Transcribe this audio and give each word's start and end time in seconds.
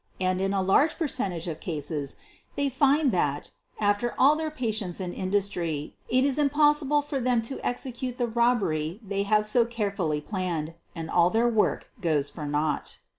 and, 0.19 0.41
in 0.41 0.51
a 0.51 0.63
large 0.63 0.97
percentage 0.97 1.45
of 1.47 1.59
cases, 1.59 2.15
they 2.55 2.69
find 2.69 3.11
that, 3.11 3.51
after 3.79 4.15
all 4.17 4.35
their 4.35 4.49
patience 4.49 4.99
and 4.99 5.13
industry, 5.13 5.93
it 6.09 6.25
is 6.25 6.39
impossible 6.39 7.03
for 7.03 7.21
them 7.21 7.39
to 7.39 7.63
execute 7.63 8.17
the 8.17 8.25
robbery 8.25 8.99
they 9.07 9.21
have 9.21 9.45
so 9.45 9.63
carefully 9.63 10.19
planned 10.19 10.73
and 10.95 11.07
all 11.11 11.29
their 11.29 11.47
work 11.47 11.91
goes 12.01 12.31
for 12.31 12.47
nought. 12.47 12.97